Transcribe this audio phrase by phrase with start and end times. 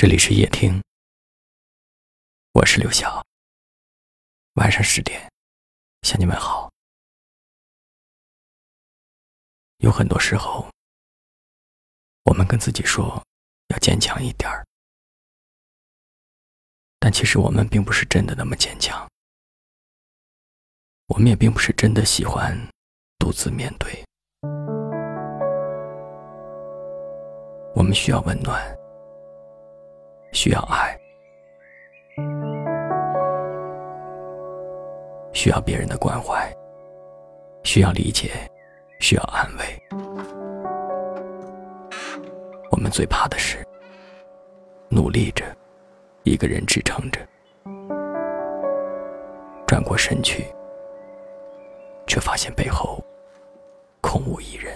[0.00, 0.82] 这里是夜听，
[2.54, 3.22] 我是刘晓。
[4.54, 5.30] 晚上十点，
[6.00, 6.72] 向你们好。
[9.80, 10.66] 有很多时候，
[12.22, 13.22] 我们跟自己说
[13.68, 14.64] 要坚强一点儿，
[16.98, 19.06] 但其实我们并不是真的那么坚强，
[21.08, 22.58] 我们也并不是真的喜欢
[23.18, 24.02] 独自面对。
[27.74, 28.79] 我们需要温暖。
[30.32, 30.98] 需要爱，
[35.32, 36.50] 需要别人的关怀，
[37.64, 38.30] 需要理解，
[39.00, 39.64] 需要安慰。
[42.70, 43.66] 我们最怕的是
[44.88, 45.44] 努力着，
[46.22, 47.20] 一个人支撑着，
[49.66, 50.46] 转过身去，
[52.06, 53.04] 却发现背后
[54.00, 54.72] 空无一人。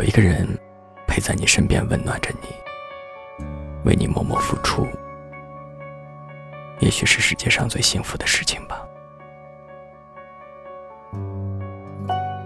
[0.00, 0.48] 有一个人
[1.06, 2.48] 陪在你身边，温暖着你，
[3.84, 4.86] 为你默默付出，
[6.78, 8.80] 也许是世界上最幸福的事情吧。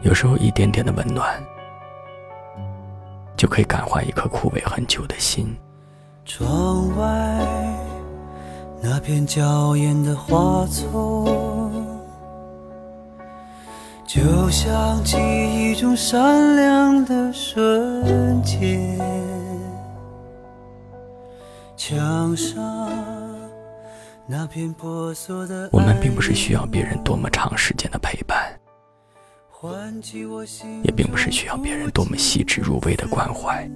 [0.03, 1.41] 有时候，一点点的温暖，
[3.37, 5.57] 就可以感化一颗枯萎很久的心。
[6.25, 7.07] 窗外
[8.83, 11.54] 那片娇艳的花丛。
[14.07, 18.99] 就像记忆中闪亮的瞬间，
[21.77, 22.91] 墙上
[24.27, 25.69] 那片婆娑的。
[25.73, 28.61] 我们并不是需要别人多么长时间的陪伴，
[30.83, 33.69] 也并不是需要别人多么细致入微的关怀，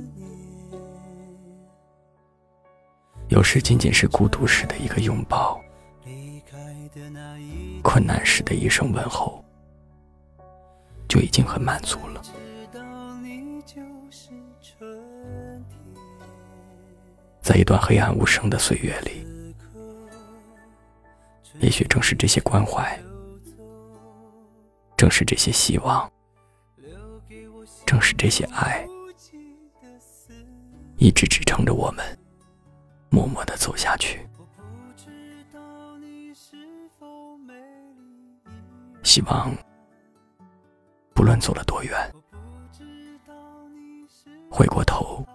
[3.28, 5.58] 有时仅仅是孤独时的一个拥抱，
[7.82, 9.42] 困难时的一声问候。
[11.18, 12.22] 就已经很满足了。
[17.40, 19.26] 在一段黑暗无声的岁月里，
[21.58, 22.96] 也许正是这些关怀，
[24.96, 26.08] 正是这些希望，
[27.84, 28.86] 正是这些爱，
[30.98, 32.04] 一直支撑着我们，
[33.10, 34.24] 默默的走下去。
[39.02, 39.52] 希望。
[41.18, 41.92] 不论走了多远，
[44.48, 45.26] 回过头，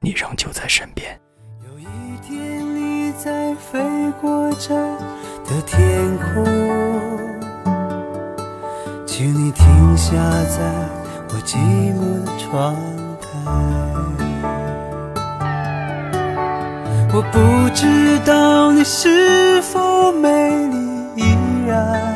[0.00, 1.20] 你仍旧在身边。
[1.66, 1.84] 有一
[2.22, 3.78] 天你在飞
[4.18, 4.74] 过这
[5.44, 6.42] 的天空，
[9.04, 10.14] 请你停下
[10.46, 10.88] 在
[11.28, 11.58] 我寂
[11.92, 12.74] 寞的窗
[13.20, 13.28] 台。
[17.12, 20.76] 我不知道你是否美丽
[21.16, 21.36] 依
[21.66, 22.15] 然。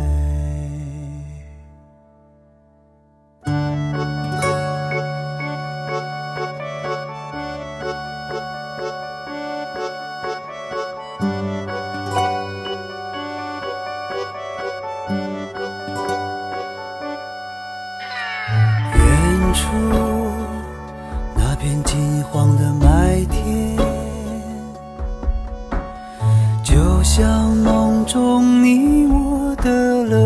[26.81, 30.17] 就像梦中你我的乐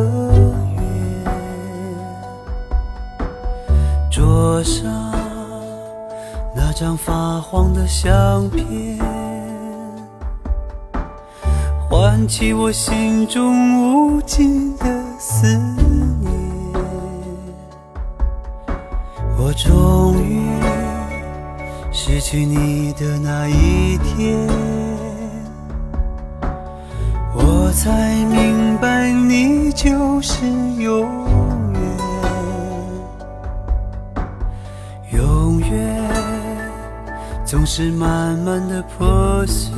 [0.71, 0.83] 园。
[4.09, 4.85] 桌上
[6.55, 8.97] 那张发黄的相片，
[11.89, 14.85] 唤起我心中无尽的
[15.19, 16.31] 思念。
[19.37, 20.45] 我终于。
[21.91, 24.47] 失去你的那一天，
[27.75, 27.91] 才
[28.31, 30.45] 明白你就是
[30.77, 31.05] 永
[31.73, 31.81] 远，
[35.11, 35.69] 永远
[37.45, 39.73] 总是慢慢的破碎，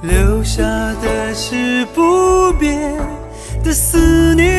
[0.00, 0.62] 留下
[1.02, 2.98] 的是不变
[3.62, 4.56] 的思念。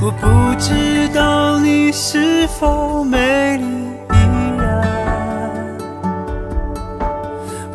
[0.00, 0.26] 我不
[0.58, 3.66] 知道你是否美丽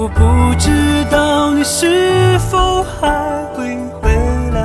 [0.00, 4.08] 我不知道你是否还会回
[4.52, 4.62] 来。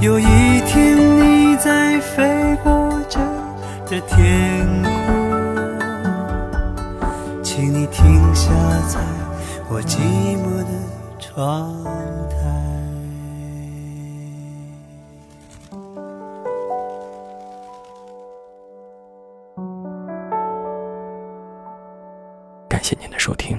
[0.00, 0.24] 有一
[0.62, 3.20] 天你在飞过这
[3.84, 4.90] 这天空，
[7.42, 8.50] 请你停下
[8.88, 8.98] 在
[9.68, 9.98] 我寂
[10.38, 10.70] 寞的
[11.20, 11.70] 窗
[23.24, 23.56] 收听，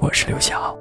[0.00, 0.76] 我是刘晓，